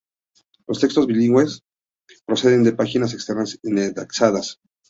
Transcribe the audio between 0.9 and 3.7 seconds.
bilingües proceden de páginas externas